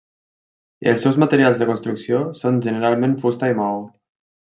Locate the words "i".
3.53-3.59